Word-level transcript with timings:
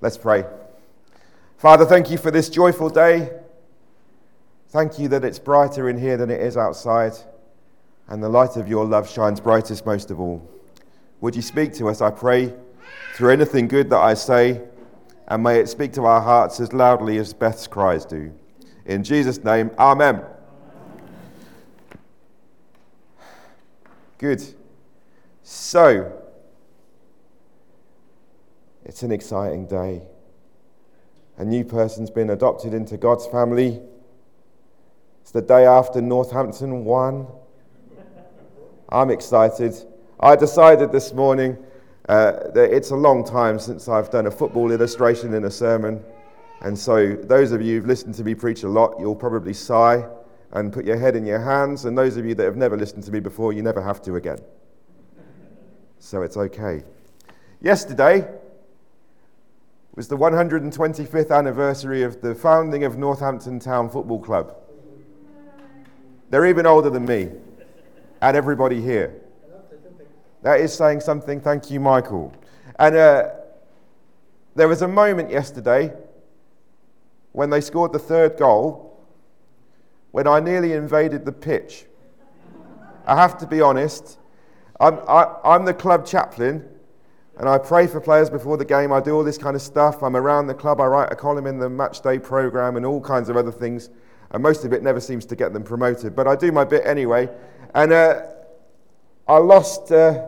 Let's 0.00 0.16
pray. 0.16 0.44
Father, 1.58 1.84
thank 1.84 2.10
you 2.10 2.16
for 2.16 2.30
this 2.30 2.48
joyful 2.48 2.88
day. 2.88 3.30
Thank 4.68 4.98
you 4.98 5.08
that 5.08 5.24
it's 5.24 5.38
brighter 5.38 5.90
in 5.90 5.98
here 5.98 6.16
than 6.16 6.30
it 6.30 6.40
is 6.40 6.56
outside, 6.56 7.12
and 8.08 8.22
the 8.22 8.28
light 8.28 8.56
of 8.56 8.66
your 8.66 8.86
love 8.86 9.10
shines 9.10 9.40
brightest 9.40 9.84
most 9.84 10.10
of 10.10 10.18
all. 10.18 10.48
Would 11.20 11.36
you 11.36 11.42
speak 11.42 11.74
to 11.74 11.88
us, 11.88 12.00
I 12.00 12.10
pray, 12.10 12.54
through 13.14 13.30
anything 13.30 13.68
good 13.68 13.90
that 13.90 13.98
I 13.98 14.14
say, 14.14 14.62
and 15.28 15.42
may 15.42 15.60
it 15.60 15.68
speak 15.68 15.92
to 15.94 16.06
our 16.06 16.20
hearts 16.20 16.60
as 16.60 16.72
loudly 16.72 17.18
as 17.18 17.34
Beth's 17.34 17.66
cries 17.66 18.04
do. 18.06 18.32
In 18.86 19.04
Jesus' 19.04 19.44
name, 19.44 19.70
Amen. 19.78 20.22
Good. 24.16 24.42
So, 25.42 26.19
it's 28.90 29.04
an 29.04 29.12
exciting 29.12 29.68
day. 29.68 30.02
A 31.38 31.44
new 31.44 31.64
person's 31.64 32.10
been 32.10 32.30
adopted 32.30 32.74
into 32.74 32.96
God's 32.96 33.24
family. 33.24 33.80
It's 35.22 35.30
the 35.30 35.42
day 35.42 35.64
after 35.64 36.00
Northampton 36.00 36.84
won. 36.84 37.28
I'm 38.88 39.10
excited. 39.10 39.76
I 40.18 40.34
decided 40.34 40.90
this 40.90 41.12
morning 41.12 41.56
uh, 42.08 42.50
that 42.52 42.74
it's 42.74 42.90
a 42.90 42.96
long 42.96 43.24
time 43.24 43.60
since 43.60 43.86
I've 43.86 44.10
done 44.10 44.26
a 44.26 44.30
football 44.30 44.72
illustration 44.72 45.34
in 45.34 45.44
a 45.44 45.52
sermon. 45.52 46.02
And 46.60 46.76
so, 46.76 47.14
those 47.14 47.52
of 47.52 47.62
you 47.62 47.76
who've 47.76 47.86
listened 47.86 48.16
to 48.16 48.24
me 48.24 48.34
preach 48.34 48.64
a 48.64 48.68
lot, 48.68 48.96
you'll 48.98 49.14
probably 49.14 49.54
sigh 49.54 50.04
and 50.50 50.72
put 50.72 50.84
your 50.84 50.98
head 50.98 51.14
in 51.14 51.24
your 51.24 51.40
hands. 51.40 51.84
And 51.84 51.96
those 51.96 52.16
of 52.16 52.26
you 52.26 52.34
that 52.34 52.42
have 52.42 52.56
never 52.56 52.76
listened 52.76 53.04
to 53.04 53.12
me 53.12 53.20
before, 53.20 53.52
you 53.52 53.62
never 53.62 53.80
have 53.80 54.02
to 54.02 54.16
again. 54.16 54.40
So, 56.00 56.22
it's 56.22 56.36
okay. 56.36 56.82
Yesterday 57.60 58.26
was 59.94 60.08
the 60.08 60.16
125th 60.16 61.36
anniversary 61.36 62.02
of 62.02 62.20
the 62.20 62.34
founding 62.34 62.84
of 62.84 62.96
Northampton 62.96 63.58
Town 63.58 63.90
Football 63.90 64.20
Club. 64.20 64.54
They're 66.30 66.46
even 66.46 66.64
older 66.64 66.90
than 66.90 67.04
me 67.04 67.30
and 68.22 68.36
everybody 68.36 68.80
here. 68.80 69.20
That 70.42 70.60
is 70.60 70.72
saying 70.72 71.00
something. 71.00 71.40
Thank 71.40 71.70
you, 71.70 71.80
Michael. 71.80 72.32
And 72.78 72.96
uh, 72.96 73.30
there 74.54 74.68
was 74.68 74.82
a 74.82 74.88
moment 74.88 75.30
yesterday 75.30 75.92
when 77.32 77.50
they 77.50 77.60
scored 77.60 77.92
the 77.92 77.98
third 77.98 78.38
goal 78.38 79.04
when 80.12 80.26
I 80.26 80.40
nearly 80.40 80.72
invaded 80.72 81.24
the 81.24 81.32
pitch. 81.32 81.84
I 83.06 83.16
have 83.16 83.38
to 83.38 83.46
be 83.46 83.60
honest. 83.60 84.18
I'm, 84.78 85.00
I, 85.08 85.24
i 85.44 85.56
am 85.56 85.64
the 85.64 85.74
club 85.74 86.06
chaplain 86.06 86.66
and 87.40 87.48
I 87.48 87.56
pray 87.56 87.86
for 87.86 88.02
players 88.02 88.28
before 88.28 88.58
the 88.58 88.66
game. 88.66 88.92
I 88.92 89.00
do 89.00 89.12
all 89.12 89.24
this 89.24 89.38
kind 89.38 89.56
of 89.56 89.62
stuff. 89.62 90.02
I'm 90.02 90.14
around 90.14 90.46
the 90.46 90.52
club. 90.52 90.78
I 90.78 90.84
write 90.84 91.10
a 91.10 91.16
column 91.16 91.46
in 91.46 91.58
the 91.58 91.70
match 91.70 92.02
day 92.02 92.18
program 92.18 92.76
and 92.76 92.84
all 92.84 93.00
kinds 93.00 93.30
of 93.30 93.38
other 93.38 93.50
things. 93.50 93.88
And 94.30 94.42
most 94.42 94.66
of 94.66 94.74
it 94.74 94.82
never 94.82 95.00
seems 95.00 95.24
to 95.24 95.34
get 95.34 95.54
them 95.54 95.62
promoted. 95.62 96.14
But 96.14 96.28
I 96.28 96.36
do 96.36 96.52
my 96.52 96.64
bit 96.64 96.84
anyway. 96.84 97.30
And 97.74 97.94
uh, 97.94 98.26
I 99.26 99.38
lost. 99.38 99.90
Uh, 99.90 100.26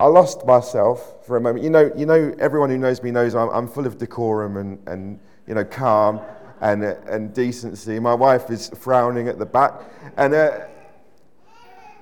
I 0.00 0.06
lost 0.06 0.46
myself 0.46 1.26
for 1.26 1.36
a 1.36 1.40
moment. 1.42 1.62
You 1.62 1.68
know, 1.68 1.92
you 1.94 2.06
know, 2.06 2.34
everyone 2.38 2.70
who 2.70 2.78
knows 2.78 3.02
me 3.02 3.10
knows 3.10 3.34
I'm, 3.34 3.50
I'm 3.50 3.68
full 3.68 3.86
of 3.86 3.98
decorum 3.98 4.56
and, 4.56 4.88
and 4.88 5.20
you 5.46 5.52
know, 5.52 5.66
calm 5.66 6.22
and, 6.62 6.82
uh, 6.82 6.94
and 7.06 7.34
decency. 7.34 7.98
My 8.00 8.14
wife 8.14 8.48
is 8.48 8.70
frowning 8.70 9.28
at 9.28 9.38
the 9.38 9.44
back. 9.44 9.74
And 10.16 10.32
uh, 10.32 10.60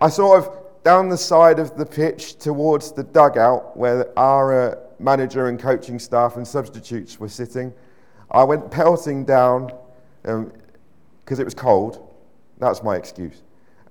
I 0.00 0.08
sort 0.08 0.38
of, 0.38 0.67
down 0.84 1.08
the 1.08 1.18
side 1.18 1.58
of 1.58 1.76
the 1.76 1.86
pitch 1.86 2.38
towards 2.38 2.92
the 2.92 3.02
dugout 3.02 3.76
where 3.76 4.18
our 4.18 4.70
uh, 4.70 4.74
manager 4.98 5.48
and 5.48 5.58
coaching 5.58 5.98
staff 5.98 6.36
and 6.36 6.46
substitutes 6.46 7.20
were 7.20 7.28
sitting, 7.28 7.72
I 8.30 8.44
went 8.44 8.70
pelting 8.70 9.24
down 9.24 9.72
because 10.22 10.38
um, 11.38 11.40
it 11.40 11.44
was 11.44 11.54
cold. 11.54 12.14
That's 12.58 12.82
my 12.82 12.96
excuse. 12.96 13.42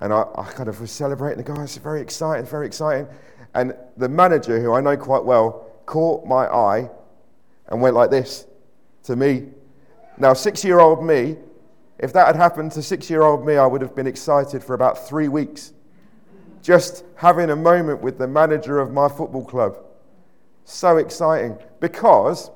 And 0.01 0.13
I, 0.13 0.25
I 0.35 0.43
kind 0.43 0.69
of 0.69 0.79
was 0.79 0.91
celebrating 0.91 1.43
the 1.43 1.43
guy. 1.43 1.55
guys, 1.55 1.77
very 1.77 2.01
exciting, 2.01 2.45
very 2.45 2.67
exciting. 2.67 3.07
And 3.53 3.75
the 3.95 4.09
manager, 4.09 4.59
who 4.61 4.73
I 4.73 4.81
know 4.81 4.95
quite 4.97 5.23
well, 5.23 5.71
caught 5.85 6.25
my 6.25 6.45
eye 6.45 6.89
and 7.67 7.81
went 7.81 7.95
like 7.95 8.11
this 8.11 8.45
to 9.03 9.15
me. 9.15 9.47
Now, 10.17 10.33
six 10.33 10.63
year 10.63 10.79
old 10.79 11.03
me, 11.03 11.37
if 11.99 12.13
that 12.13 12.27
had 12.27 12.35
happened 12.35 12.71
to 12.73 12.83
six 12.83 13.09
year 13.09 13.23
old 13.23 13.45
me, 13.45 13.57
I 13.57 13.65
would 13.65 13.81
have 13.81 13.95
been 13.95 14.07
excited 14.07 14.63
for 14.63 14.73
about 14.75 15.07
three 15.07 15.27
weeks. 15.27 15.73
Just 16.61 17.05
having 17.15 17.49
a 17.49 17.55
moment 17.55 18.01
with 18.01 18.17
the 18.17 18.27
manager 18.27 18.79
of 18.79 18.91
my 18.91 19.07
football 19.07 19.45
club. 19.45 19.77
So 20.65 20.97
exciting. 20.97 21.57
Because 21.79 22.51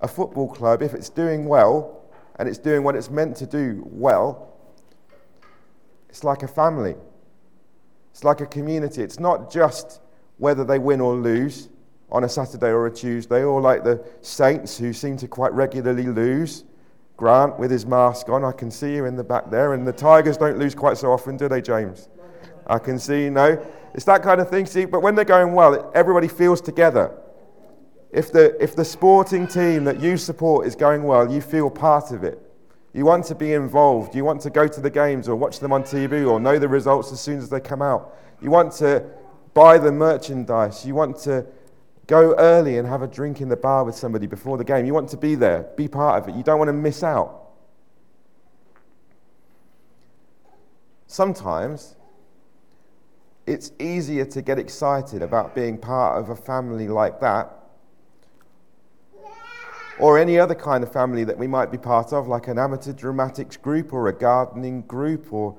a 0.00 0.08
football 0.08 0.48
club, 0.48 0.82
if 0.82 0.94
it's 0.94 1.08
doing 1.08 1.46
well 1.46 2.02
and 2.36 2.48
it's 2.48 2.58
doing 2.58 2.82
what 2.84 2.94
it's 2.94 3.10
meant 3.10 3.36
to 3.36 3.46
do 3.46 3.82
well, 3.90 4.54
it's 6.08 6.24
like 6.24 6.42
a 6.42 6.48
family. 6.48 6.94
It's 8.12 8.24
like 8.24 8.40
a 8.40 8.46
community. 8.46 9.02
It's 9.02 9.20
not 9.20 9.50
just 9.52 10.00
whether 10.38 10.64
they 10.64 10.78
win 10.78 11.00
or 11.00 11.14
lose 11.14 11.68
on 12.10 12.24
a 12.24 12.28
Saturday 12.28 12.70
or 12.70 12.86
a 12.86 12.90
Tuesday, 12.90 13.42
or 13.42 13.60
like 13.60 13.84
the 13.84 14.02
Saints 14.22 14.78
who 14.78 14.92
seem 14.92 15.16
to 15.18 15.28
quite 15.28 15.52
regularly 15.52 16.06
lose. 16.06 16.64
Grant 17.16 17.58
with 17.58 17.70
his 17.70 17.84
mask 17.84 18.28
on, 18.28 18.44
I 18.44 18.52
can 18.52 18.70
see 18.70 18.94
you 18.94 19.04
in 19.04 19.16
the 19.16 19.24
back 19.24 19.50
there. 19.50 19.74
And 19.74 19.86
the 19.86 19.92
Tigers 19.92 20.36
don't 20.36 20.58
lose 20.58 20.74
quite 20.74 20.96
so 20.96 21.12
often, 21.12 21.36
do 21.36 21.48
they, 21.48 21.60
James? 21.60 22.08
I 22.68 22.78
can 22.78 22.98
see, 22.98 23.30
no. 23.30 23.64
It's 23.94 24.04
that 24.04 24.22
kind 24.22 24.40
of 24.40 24.50
thing, 24.50 24.66
see. 24.66 24.84
But 24.84 25.00
when 25.00 25.14
they're 25.14 25.24
going 25.24 25.54
well, 25.54 25.90
everybody 25.94 26.28
feels 26.28 26.60
together. 26.60 27.16
If 28.10 28.32
the, 28.32 28.62
if 28.62 28.76
the 28.76 28.84
sporting 28.84 29.46
team 29.46 29.84
that 29.84 30.00
you 30.00 30.16
support 30.16 30.66
is 30.66 30.74
going 30.74 31.02
well, 31.02 31.30
you 31.30 31.40
feel 31.40 31.70
part 31.70 32.10
of 32.10 32.24
it. 32.24 32.42
You 32.92 33.04
want 33.04 33.24
to 33.26 33.34
be 33.34 33.52
involved. 33.52 34.14
You 34.14 34.24
want 34.24 34.40
to 34.42 34.50
go 34.50 34.66
to 34.66 34.80
the 34.80 34.90
games 34.90 35.28
or 35.28 35.36
watch 35.36 35.60
them 35.60 35.72
on 35.72 35.82
TV 35.82 36.28
or 36.28 36.40
know 36.40 36.58
the 36.58 36.68
results 36.68 37.12
as 37.12 37.20
soon 37.20 37.38
as 37.38 37.48
they 37.48 37.60
come 37.60 37.82
out. 37.82 38.16
You 38.40 38.50
want 38.50 38.72
to 38.74 39.04
buy 39.54 39.78
the 39.78 39.92
merchandise. 39.92 40.86
You 40.86 40.94
want 40.94 41.18
to 41.20 41.46
go 42.06 42.34
early 42.38 42.78
and 42.78 42.88
have 42.88 43.02
a 43.02 43.06
drink 43.06 43.40
in 43.40 43.48
the 43.48 43.56
bar 43.56 43.84
with 43.84 43.94
somebody 43.94 44.26
before 44.26 44.56
the 44.56 44.64
game. 44.64 44.86
You 44.86 44.94
want 44.94 45.10
to 45.10 45.16
be 45.16 45.34
there, 45.34 45.64
be 45.76 45.86
part 45.86 46.22
of 46.22 46.28
it. 46.28 46.36
You 46.36 46.42
don't 46.42 46.58
want 46.58 46.68
to 46.68 46.72
miss 46.72 47.02
out. 47.02 47.50
Sometimes 51.06 51.96
it's 53.48 53.72
easier 53.78 54.26
to 54.26 54.42
get 54.42 54.58
excited 54.58 55.22
about 55.22 55.54
being 55.54 55.78
part 55.78 56.20
of 56.20 56.28
a 56.28 56.36
family 56.36 56.86
like 56.86 57.18
that 57.20 57.54
or 59.98 60.18
any 60.18 60.38
other 60.38 60.54
kind 60.54 60.84
of 60.84 60.92
family 60.92 61.24
that 61.24 61.36
we 61.36 61.46
might 61.46 61.72
be 61.72 61.78
part 61.78 62.12
of, 62.12 62.28
like 62.28 62.46
an 62.46 62.58
amateur 62.58 62.92
dramatics 62.92 63.56
group 63.56 63.92
or 63.92 64.08
a 64.08 64.12
gardening 64.12 64.82
group 64.82 65.32
or 65.32 65.56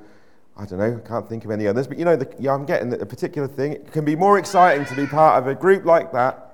I 0.55 0.65
don't 0.65 0.79
know, 0.79 1.01
I 1.03 1.07
can't 1.07 1.27
think 1.27 1.45
of 1.45 1.51
any 1.51 1.67
others, 1.67 1.87
but 1.87 1.97
you 1.97 2.05
know, 2.05 2.17
the, 2.17 2.29
yeah, 2.37 2.53
I'm 2.53 2.65
getting 2.65 2.89
that 2.89 3.01
a 3.01 3.05
particular 3.05 3.47
thing. 3.47 3.73
It 3.73 3.91
can 3.93 4.03
be 4.03 4.15
more 4.15 4.37
exciting 4.37 4.85
to 4.87 4.95
be 4.95 5.07
part 5.07 5.41
of 5.41 5.47
a 5.47 5.55
group 5.55 5.85
like 5.85 6.11
that 6.11 6.53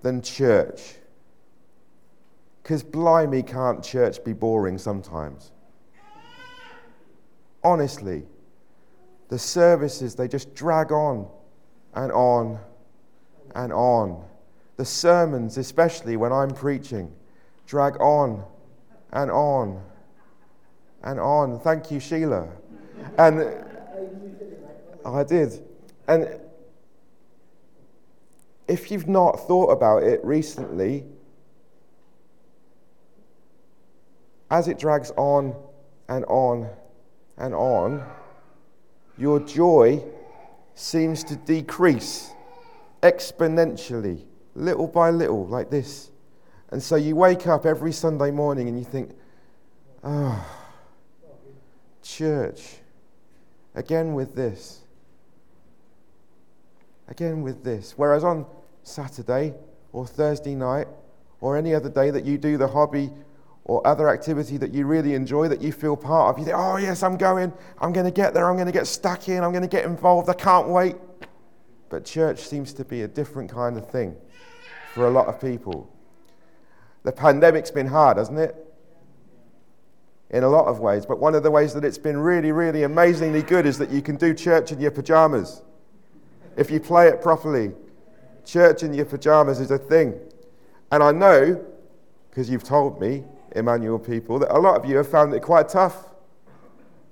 than 0.00 0.22
church. 0.22 0.94
Because 2.62 2.82
blimey, 2.82 3.42
can't 3.42 3.84
church 3.84 4.24
be 4.24 4.32
boring 4.32 4.78
sometimes? 4.78 5.52
Honestly, 7.62 8.24
the 9.32 9.38
services, 9.38 10.14
they 10.14 10.28
just 10.28 10.54
drag 10.54 10.92
on 10.92 11.26
and 11.94 12.12
on 12.12 12.58
and 13.54 13.72
on. 13.72 14.22
The 14.76 14.84
sermons, 14.84 15.56
especially 15.56 16.18
when 16.18 16.30
I'm 16.30 16.50
preaching, 16.50 17.10
drag 17.66 17.98
on 17.98 18.44
and 19.10 19.30
on 19.30 19.82
and 21.02 21.18
on. 21.18 21.60
Thank 21.60 21.90
you, 21.90 21.98
Sheila. 21.98 22.46
And 23.16 23.64
I 25.02 25.24
did. 25.24 25.64
And 26.06 26.38
if 28.68 28.90
you've 28.90 29.08
not 29.08 29.48
thought 29.48 29.70
about 29.70 30.02
it 30.02 30.22
recently, 30.22 31.06
as 34.50 34.68
it 34.68 34.78
drags 34.78 35.10
on 35.16 35.54
and 36.10 36.26
on 36.26 36.68
and 37.38 37.54
on, 37.54 38.06
your 39.18 39.40
joy 39.40 40.02
seems 40.74 41.24
to 41.24 41.36
decrease 41.36 42.30
exponentially, 43.02 44.24
little 44.54 44.86
by 44.86 45.10
little, 45.10 45.46
like 45.46 45.70
this. 45.70 46.10
And 46.70 46.82
so 46.82 46.96
you 46.96 47.16
wake 47.16 47.46
up 47.46 47.66
every 47.66 47.92
Sunday 47.92 48.30
morning 48.30 48.68
and 48.68 48.78
you 48.78 48.84
think, 48.84 49.10
oh, 50.02 50.46
church 52.02 52.76
Again 53.74 54.14
with 54.14 54.34
this. 54.34 54.80
Again 57.08 57.42
with 57.42 57.64
this. 57.64 57.94
Whereas 57.96 58.24
on 58.24 58.46
Saturday 58.82 59.54
or 59.92 60.06
Thursday 60.06 60.54
night 60.54 60.88
or 61.40 61.56
any 61.56 61.74
other 61.74 61.88
day 61.88 62.10
that 62.10 62.24
you 62.24 62.38
do 62.38 62.56
the 62.56 62.68
hobby 62.68 63.10
or 63.64 63.86
other 63.86 64.08
activity 64.08 64.56
that 64.56 64.74
you 64.74 64.86
really 64.86 65.14
enjoy, 65.14 65.48
that 65.48 65.60
you 65.60 65.72
feel 65.72 65.96
part 65.96 66.34
of, 66.34 66.38
you 66.38 66.44
think, 66.44 66.56
oh, 66.56 66.76
yes, 66.76 67.02
I'm 67.02 67.16
going, 67.16 67.52
I'm 67.80 67.92
going 67.92 68.06
to 68.06 68.12
get 68.12 68.34
there, 68.34 68.48
I'm 68.48 68.56
going 68.56 68.66
to 68.66 68.72
get 68.72 68.86
stuck 68.86 69.28
in, 69.28 69.44
I'm 69.44 69.52
going 69.52 69.62
to 69.62 69.68
get 69.68 69.84
involved, 69.84 70.28
I 70.28 70.34
can't 70.34 70.68
wait. 70.68 70.96
But 71.88 72.04
church 72.04 72.40
seems 72.40 72.72
to 72.74 72.84
be 72.84 73.02
a 73.02 73.08
different 73.08 73.50
kind 73.50 73.76
of 73.76 73.88
thing 73.88 74.16
for 74.94 75.06
a 75.06 75.10
lot 75.10 75.26
of 75.26 75.40
people. 75.40 75.94
The 77.04 77.12
pandemic's 77.12 77.70
been 77.70 77.86
hard, 77.86 78.16
hasn't 78.16 78.38
it? 78.38 78.56
In 80.30 80.42
a 80.42 80.48
lot 80.48 80.66
of 80.66 80.80
ways. 80.80 81.04
But 81.04 81.18
one 81.18 81.34
of 81.34 81.42
the 81.42 81.50
ways 81.50 81.74
that 81.74 81.84
it's 81.84 81.98
been 81.98 82.16
really, 82.16 82.50
really 82.52 82.84
amazingly 82.84 83.42
good 83.42 83.66
is 83.66 83.78
that 83.78 83.90
you 83.90 84.02
can 84.02 84.16
do 84.16 84.32
church 84.34 84.72
in 84.72 84.80
your 84.80 84.90
pajamas. 84.90 85.62
If 86.56 86.70
you 86.70 86.80
play 86.80 87.08
it 87.08 87.20
properly, 87.20 87.72
church 88.44 88.82
in 88.82 88.94
your 88.94 89.04
pajamas 89.04 89.60
is 89.60 89.70
a 89.70 89.78
thing. 89.78 90.18
And 90.90 91.02
I 91.02 91.12
know, 91.12 91.64
because 92.30 92.48
you've 92.48 92.64
told 92.64 93.00
me, 93.00 93.24
Emmanuel 93.54 93.98
people, 93.98 94.38
that 94.38 94.50
a 94.50 94.58
lot 94.58 94.76
of 94.76 94.84
you 94.84 94.96
have 94.96 95.08
found 95.08 95.34
it 95.34 95.42
quite 95.42 95.68
tough 95.68 96.08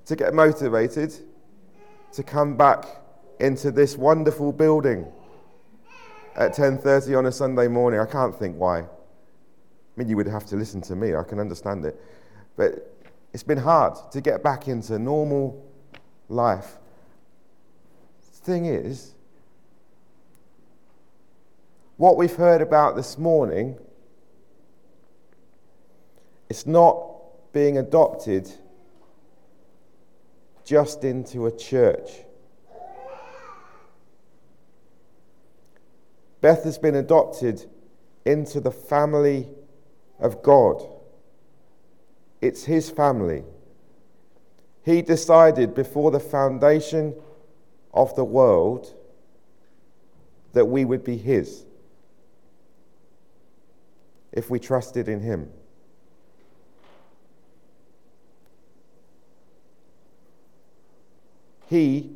to 0.06 0.16
get 0.16 0.34
motivated 0.34 1.14
to 2.12 2.22
come 2.22 2.56
back 2.56 2.84
into 3.38 3.70
this 3.70 3.96
wonderful 3.96 4.52
building 4.52 5.06
at 6.36 6.52
10:30 6.52 7.14
on 7.16 7.26
a 7.26 7.32
Sunday 7.32 7.68
morning. 7.68 8.00
I 8.00 8.06
can't 8.06 8.34
think 8.34 8.56
why. 8.56 8.80
I 8.80 8.86
mean, 9.96 10.08
you 10.08 10.16
would 10.16 10.28
have 10.28 10.46
to 10.46 10.56
listen 10.56 10.80
to 10.82 10.96
me. 10.96 11.14
I 11.14 11.22
can 11.22 11.38
understand 11.38 11.84
it. 11.84 12.00
But 12.56 12.92
it's 13.32 13.42
been 13.42 13.58
hard 13.58 13.94
to 14.12 14.20
get 14.20 14.42
back 14.42 14.68
into 14.68 14.98
normal 14.98 15.62
life. 16.28 16.78
The 18.32 18.44
thing 18.44 18.66
is, 18.66 19.14
what 21.96 22.16
we've 22.16 22.34
heard 22.34 22.62
about 22.62 22.96
this 22.96 23.18
morning, 23.18 23.78
it's 26.50 26.66
not 26.66 27.52
being 27.52 27.78
adopted 27.78 28.50
just 30.64 31.04
into 31.04 31.46
a 31.46 31.56
church. 31.56 32.10
Beth 36.40 36.64
has 36.64 36.76
been 36.76 36.96
adopted 36.96 37.64
into 38.24 38.60
the 38.60 38.72
family 38.72 39.48
of 40.18 40.42
God. 40.42 40.82
It's 42.40 42.64
his 42.64 42.90
family. 42.90 43.44
He 44.84 45.02
decided 45.02 45.72
before 45.72 46.10
the 46.10 46.18
foundation 46.18 47.14
of 47.94 48.16
the 48.16 48.24
world 48.24 48.92
that 50.52 50.64
we 50.64 50.84
would 50.84 51.04
be 51.04 51.16
his 51.16 51.64
if 54.32 54.50
we 54.50 54.58
trusted 54.58 55.08
in 55.08 55.20
him. 55.20 55.50
He 61.70 62.10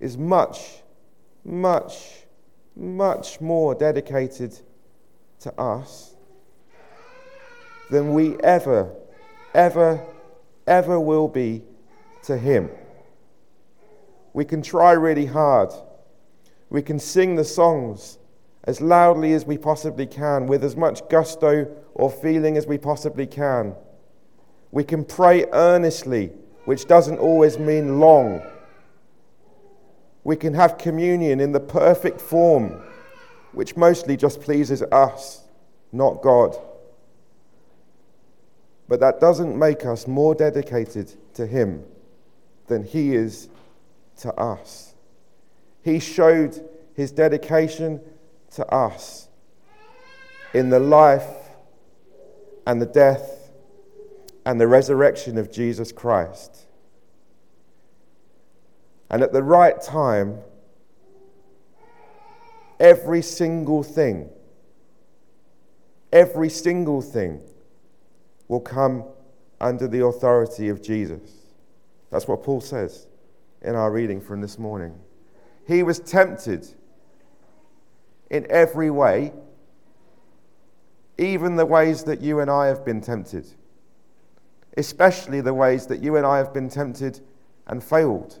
is 0.00 0.18
much, 0.18 0.82
much 1.44 2.22
much 2.76 3.40
more 3.40 3.74
dedicated 3.74 4.58
to 5.40 5.60
us 5.60 6.14
than 7.90 8.14
we 8.14 8.36
ever, 8.38 8.94
ever, 9.54 10.00
ever 10.66 10.98
will 10.98 11.28
be 11.28 11.62
to 12.24 12.38
Him. 12.38 12.70
We 14.32 14.44
can 14.44 14.62
try 14.62 14.92
really 14.92 15.26
hard. 15.26 15.70
We 16.70 16.80
can 16.80 16.98
sing 16.98 17.36
the 17.36 17.44
songs 17.44 18.18
as 18.64 18.80
loudly 18.80 19.34
as 19.34 19.44
we 19.44 19.58
possibly 19.58 20.06
can, 20.06 20.46
with 20.46 20.64
as 20.64 20.76
much 20.76 21.06
gusto 21.10 21.66
or 21.94 22.10
feeling 22.10 22.56
as 22.56 22.66
we 22.66 22.78
possibly 22.78 23.26
can. 23.26 23.74
We 24.70 24.84
can 24.84 25.04
pray 25.04 25.44
earnestly, 25.52 26.32
which 26.64 26.86
doesn't 26.86 27.18
always 27.18 27.58
mean 27.58 27.98
long 27.98 28.42
we 30.24 30.36
can 30.36 30.54
have 30.54 30.78
communion 30.78 31.40
in 31.40 31.52
the 31.52 31.60
perfect 31.60 32.20
form, 32.20 32.80
which 33.52 33.76
mostly 33.76 34.16
just 34.16 34.40
pleases 34.40 34.82
us, 34.82 35.42
not 35.90 36.22
God. 36.22 36.56
But 38.88 39.00
that 39.00 39.20
doesn't 39.20 39.58
make 39.58 39.84
us 39.84 40.06
more 40.06 40.34
dedicated 40.34 41.12
to 41.34 41.46
Him 41.46 41.84
than 42.68 42.84
He 42.84 43.14
is 43.14 43.48
to 44.18 44.32
us. 44.34 44.94
He 45.82 45.98
showed 45.98 46.68
His 46.94 47.10
dedication 47.10 48.00
to 48.52 48.66
us 48.72 49.28
in 50.54 50.70
the 50.70 50.78
life 50.78 51.26
and 52.66 52.80
the 52.80 52.86
death 52.86 53.41
and 54.44 54.60
the 54.60 54.66
resurrection 54.66 55.38
of 55.38 55.50
Jesus 55.50 55.92
Christ. 55.92 56.66
And 59.10 59.22
at 59.22 59.32
the 59.32 59.42
right 59.42 59.80
time, 59.80 60.38
every 62.80 63.22
single 63.22 63.82
thing, 63.82 64.30
every 66.12 66.48
single 66.48 67.02
thing 67.02 67.40
will 68.48 68.60
come 68.60 69.04
under 69.60 69.86
the 69.86 70.04
authority 70.04 70.68
of 70.68 70.82
Jesus. 70.82 71.20
That's 72.10 72.26
what 72.26 72.42
Paul 72.42 72.60
says 72.60 73.06
in 73.62 73.74
our 73.74 73.90
reading 73.90 74.20
from 74.20 74.40
this 74.40 74.58
morning. 74.58 74.98
He 75.66 75.82
was 75.82 76.00
tempted 76.00 76.66
in 78.30 78.46
every 78.50 78.90
way, 78.90 79.32
even 81.18 81.56
the 81.56 81.66
ways 81.66 82.04
that 82.04 82.20
you 82.20 82.40
and 82.40 82.50
I 82.50 82.66
have 82.66 82.84
been 82.84 83.00
tempted, 83.00 83.46
especially 84.76 85.40
the 85.40 85.54
ways 85.54 85.86
that 85.86 86.02
you 86.02 86.16
and 86.16 86.26
I 86.26 86.38
have 86.38 86.52
been 86.52 86.68
tempted 86.68 87.20
and 87.66 87.82
failed 87.82 88.38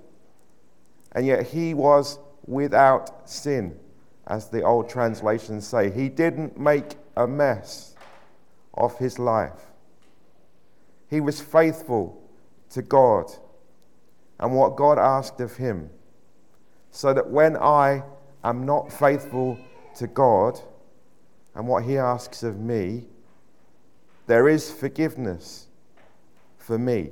and 1.12 1.26
yet 1.26 1.48
he 1.48 1.74
was 1.74 2.18
without 2.46 3.28
sin, 3.28 3.78
as 4.26 4.48
the 4.48 4.62
old 4.62 4.88
translations 4.88 5.66
say. 5.66 5.90
He 5.90 6.08
didn't 6.08 6.58
make 6.58 6.96
a 7.16 7.26
mess 7.26 7.94
of 8.74 8.98
his 8.98 9.18
life. 9.18 9.70
He 11.08 11.20
was 11.20 11.40
faithful 11.40 12.20
to 12.70 12.82
God 12.82 13.30
and 14.40 14.54
what 14.54 14.76
God 14.76 14.98
asked 14.98 15.40
of 15.40 15.56
him, 15.56 15.90
so 16.90 17.12
that 17.12 17.30
when 17.30 17.56
I 17.56 18.02
am 18.42 18.64
not 18.64 18.92
faithful 18.92 19.58
to 19.96 20.06
God 20.06 20.58
and 21.54 21.68
what 21.68 21.84
he 21.84 21.98
asks 21.98 22.42
of 22.42 22.58
me, 22.58 23.06
there 24.26 24.48
is 24.48 24.72
forgiveness 24.72 25.66
for 26.62 26.78
me. 26.78 27.10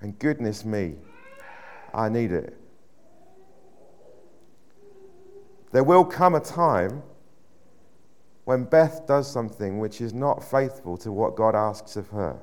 And 0.00 0.18
goodness 0.18 0.64
me, 0.64 0.96
I 1.94 2.08
need 2.08 2.32
it. 2.32 2.56
There 5.72 5.84
will 5.84 6.04
come 6.04 6.34
a 6.34 6.40
time 6.40 7.02
when 8.44 8.64
Beth 8.64 9.06
does 9.06 9.30
something 9.30 9.78
which 9.78 10.00
is 10.00 10.14
not 10.14 10.42
faithful 10.42 10.96
to 10.98 11.10
what 11.10 11.34
God 11.34 11.54
asks 11.54 11.96
of 11.96 12.08
her. 12.10 12.38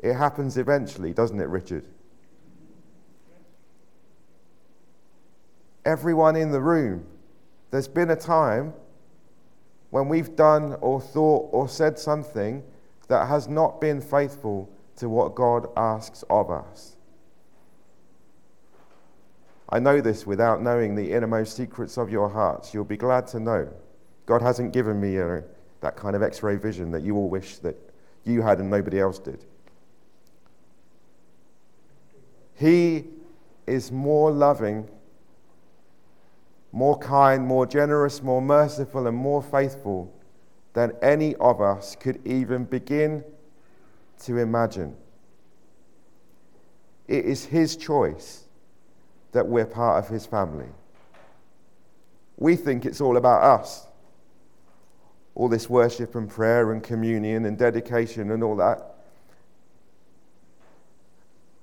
It 0.00 0.14
happens 0.14 0.58
eventually, 0.58 1.12
doesn't 1.12 1.40
it, 1.40 1.48
Richard? 1.48 1.86
Everyone 5.84 6.34
in 6.34 6.50
the 6.50 6.60
room, 6.60 7.06
there's 7.70 7.88
been 7.88 8.10
a 8.10 8.16
time 8.16 8.74
when 9.90 10.08
we've 10.08 10.34
done 10.34 10.76
or 10.80 11.00
thought 11.00 11.48
or 11.52 11.68
said 11.68 11.98
something 11.98 12.62
that 13.08 13.28
has 13.28 13.48
not 13.48 13.80
been 13.80 14.00
faithful 14.00 14.70
to 14.96 15.08
what 15.08 15.34
God 15.34 15.66
asks 15.76 16.24
of 16.30 16.50
us. 16.50 16.96
I 19.68 19.78
know 19.78 20.00
this 20.00 20.26
without 20.26 20.62
knowing 20.62 20.94
the 20.94 21.12
innermost 21.12 21.56
secrets 21.56 21.96
of 21.96 22.10
your 22.10 22.28
hearts. 22.28 22.72
You'll 22.72 22.84
be 22.84 22.96
glad 22.96 23.26
to 23.28 23.40
know. 23.40 23.68
God 24.26 24.40
hasn't 24.40 24.72
given 24.72 25.00
me 25.00 25.16
that 25.80 25.96
kind 25.96 26.14
of 26.14 26.22
x 26.22 26.42
ray 26.42 26.56
vision 26.56 26.92
that 26.92 27.02
you 27.02 27.16
all 27.16 27.28
wish 27.28 27.58
that 27.58 27.76
you 28.24 28.40
had 28.40 28.58
and 28.58 28.70
nobody 28.70 29.00
else 29.00 29.18
did. 29.18 29.44
He 32.54 33.04
is 33.66 33.90
more 33.90 34.30
loving, 34.30 34.88
more 36.70 36.98
kind, 36.98 37.44
more 37.44 37.66
generous, 37.66 38.22
more 38.22 38.40
merciful, 38.40 39.06
and 39.06 39.16
more 39.16 39.42
faithful 39.42 40.13
than 40.74 40.92
any 41.02 41.34
of 41.36 41.60
us 41.60 41.96
could 41.96 42.24
even 42.26 42.64
begin 42.64 43.24
to 44.20 44.36
imagine. 44.38 44.96
It 47.08 47.24
is 47.24 47.44
His 47.46 47.76
choice 47.76 48.44
that 49.34 49.46
we're 49.46 49.66
part 49.66 50.02
of 50.02 50.08
his 50.08 50.24
family. 50.24 50.68
We 52.36 52.56
think 52.56 52.86
it's 52.86 53.00
all 53.00 53.16
about 53.16 53.42
us. 53.42 53.86
All 55.34 55.48
this 55.48 55.68
worship 55.68 56.14
and 56.14 56.30
prayer 56.30 56.72
and 56.72 56.82
communion 56.82 57.44
and 57.44 57.58
dedication 57.58 58.30
and 58.30 58.42
all 58.42 58.56
that. 58.56 58.94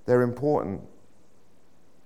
They're 0.06 0.22
important, 0.22 0.82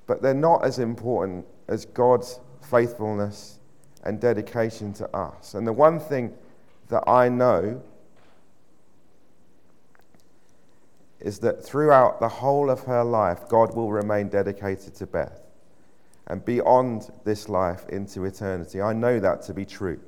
but 0.06 0.22
they're 0.22 0.36
not 0.36 0.64
as 0.64 0.78
important 0.78 1.46
as 1.68 1.86
God's 1.86 2.40
faithfulness 2.62 3.60
and 4.04 4.22
dedication 4.22 4.94
to 4.94 5.18
us. 5.18 5.56
And 5.56 5.66
the 5.66 5.74
one 5.74 6.00
thing 6.00 6.32
that 6.90 7.04
I 7.10 7.30
know 7.30 7.82
is 11.20 11.40
that 11.40 11.64
throughout 11.66 12.20
the 12.20 12.30
whole 12.30 12.70
of 12.70 12.82
her 12.82 13.04
life, 13.04 13.48
God 13.50 13.76
will 13.76 13.92
remain 13.92 14.30
dedicated 14.30 14.94
to 14.96 15.08
Beth 15.08 15.42
and 16.28 16.44
beyond 16.44 17.12
this 17.24 17.50
life 17.50 17.88
into 17.90 18.26
eternity. 18.26 18.82
I 18.82 18.94
know 18.94 19.20
that 19.20 19.42
to 19.44 19.54
be 19.54 19.66
true. 19.66 20.00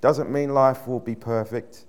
Doesn't 0.00 0.30
mean 0.30 0.52
life 0.52 0.86
will 0.86 1.00
be 1.00 1.14
perfect. 1.14 1.84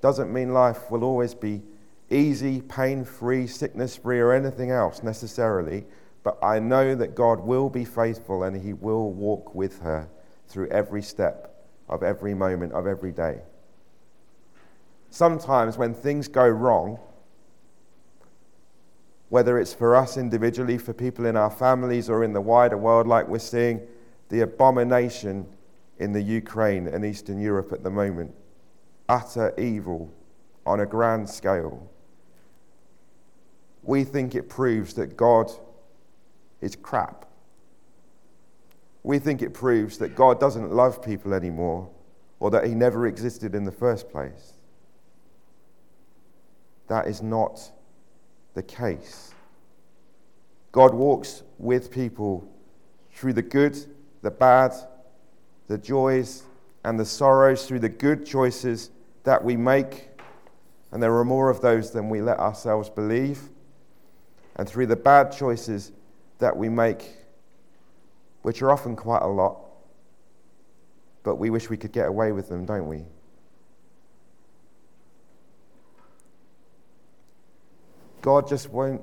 Doesn't 0.00 0.32
mean 0.32 0.54
life 0.54 0.90
will 0.90 1.04
always 1.04 1.34
be 1.34 1.62
easy, 2.10 2.62
pain 2.62 3.04
free, 3.04 3.46
sickness 3.46 3.96
free, 3.96 4.20
or 4.20 4.32
anything 4.32 4.70
else 4.70 5.02
necessarily. 5.02 5.84
But 6.22 6.38
I 6.42 6.58
know 6.58 6.94
that 6.94 7.14
God 7.14 7.40
will 7.40 7.68
be 7.68 7.84
faithful 7.84 8.44
and 8.44 8.56
He 8.56 8.72
will 8.72 9.12
walk 9.12 9.54
with 9.54 9.80
her 9.80 10.08
through 10.48 10.68
every 10.68 11.02
step 11.02 11.53
of 11.88 12.02
every 12.02 12.34
moment 12.34 12.72
of 12.72 12.86
every 12.86 13.12
day. 13.12 13.40
Sometimes 15.10 15.76
when 15.76 15.94
things 15.94 16.28
go 16.28 16.48
wrong, 16.48 16.98
whether 19.28 19.58
it's 19.58 19.72
for 19.72 19.96
us 19.96 20.16
individually, 20.16 20.78
for 20.78 20.92
people 20.92 21.26
in 21.26 21.36
our 21.36 21.50
families, 21.50 22.08
or 22.08 22.24
in 22.24 22.32
the 22.32 22.40
wider 22.40 22.76
world, 22.76 23.06
like 23.06 23.28
we're 23.28 23.38
seeing 23.38 23.80
the 24.28 24.40
abomination 24.40 25.46
in 25.98 26.12
the 26.12 26.20
Ukraine 26.20 26.88
and 26.88 27.04
Eastern 27.04 27.40
Europe 27.40 27.72
at 27.72 27.82
the 27.82 27.90
moment 27.90 28.34
utter 29.08 29.52
evil 29.58 30.12
on 30.66 30.80
a 30.80 30.86
grand 30.86 31.28
scale. 31.28 31.90
We 33.82 34.04
think 34.04 34.34
it 34.34 34.48
proves 34.48 34.94
that 34.94 35.16
God 35.16 35.50
is 36.60 36.74
crap. 36.74 37.26
We 39.04 39.18
think 39.20 39.42
it 39.42 39.54
proves 39.54 39.98
that 39.98 40.16
God 40.16 40.40
doesn't 40.40 40.72
love 40.72 41.02
people 41.02 41.34
anymore 41.34 41.88
or 42.40 42.50
that 42.50 42.66
He 42.66 42.74
never 42.74 43.06
existed 43.06 43.54
in 43.54 43.64
the 43.64 43.72
first 43.72 44.10
place. 44.10 44.54
That 46.88 47.06
is 47.06 47.22
not 47.22 47.70
the 48.54 48.62
case. 48.62 49.32
God 50.72 50.94
walks 50.94 51.42
with 51.58 51.90
people 51.90 52.50
through 53.12 53.34
the 53.34 53.42
good, 53.42 53.78
the 54.22 54.30
bad, 54.30 54.72
the 55.68 55.78
joys, 55.78 56.42
and 56.82 56.98
the 56.98 57.04
sorrows, 57.04 57.66
through 57.66 57.80
the 57.80 57.88
good 57.88 58.26
choices 58.26 58.90
that 59.22 59.42
we 59.42 59.56
make, 59.56 60.08
and 60.92 61.02
there 61.02 61.14
are 61.14 61.24
more 61.24 61.50
of 61.50 61.60
those 61.60 61.90
than 61.90 62.08
we 62.08 62.20
let 62.20 62.38
ourselves 62.38 62.88
believe, 62.90 63.48
and 64.56 64.68
through 64.68 64.86
the 64.86 64.96
bad 64.96 65.30
choices 65.30 65.92
that 66.38 66.56
we 66.56 66.68
make, 66.68 67.16
which 68.44 68.60
are 68.60 68.70
often 68.70 68.94
quite 68.94 69.22
a 69.22 69.26
lot, 69.26 69.56
but 71.22 71.36
we 71.36 71.48
wish 71.48 71.70
we 71.70 71.78
could 71.78 71.92
get 71.92 72.06
away 72.06 72.30
with 72.30 72.50
them, 72.50 72.66
don't 72.66 72.86
we? 72.86 73.02
God 78.20 78.46
just 78.46 78.68
won't 78.68 79.00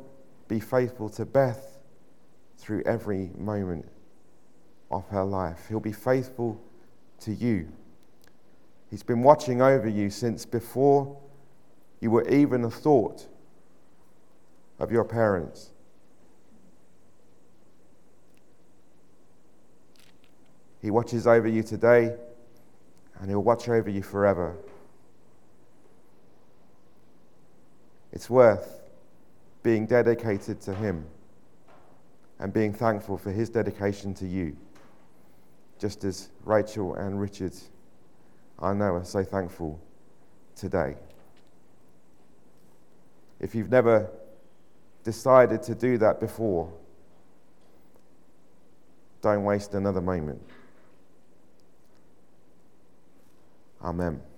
be 0.47 0.59
faithful 0.59 1.09
to 1.09 1.25
Beth 1.25 1.79
through 2.59 2.83
every 2.85 3.31
moment 3.35 3.87
of 4.91 5.07
her 5.09 5.23
life. 5.23 5.65
He'll 5.67 5.79
be 5.79 5.91
faithful 5.91 6.61
to 7.21 7.33
you. 7.33 7.67
He's 8.91 9.01
been 9.01 9.23
watching 9.23 9.59
over 9.59 9.89
you 9.89 10.11
since 10.11 10.45
before 10.45 11.17
you 11.99 12.11
were 12.11 12.29
even 12.29 12.63
a 12.63 12.69
thought 12.69 13.25
of 14.77 14.91
your 14.91 15.03
parents. 15.03 15.71
He 20.81 20.89
watches 20.89 21.27
over 21.27 21.47
you 21.47 21.61
today, 21.61 22.15
and 23.19 23.29
He'll 23.29 23.43
watch 23.43 23.69
over 23.69 23.89
you 23.89 24.01
forever. 24.01 24.55
It's 28.11 28.29
worth 28.29 28.81
being 29.63 29.85
dedicated 29.85 30.59
to 30.61 30.73
Him 30.73 31.05
and 32.39 32.51
being 32.51 32.73
thankful 32.73 33.17
for 33.17 33.31
His 33.31 33.49
dedication 33.49 34.13
to 34.15 34.25
you, 34.25 34.57
just 35.77 36.03
as 36.03 36.29
Rachel 36.43 36.95
and 36.95 37.21
Richard, 37.21 37.53
I 38.59 38.73
know, 38.73 38.95
are 38.95 39.05
so 39.05 39.23
thankful 39.23 39.79
today. 40.55 40.95
If 43.39 43.55
you've 43.55 43.69
never 43.69 44.09
decided 45.03 45.63
to 45.63 45.75
do 45.75 45.97
that 45.99 46.19
before, 46.19 46.71
don't 49.21 49.43
waste 49.43 49.73
another 49.75 50.01
moment. 50.01 50.41
Amen. 53.83 54.30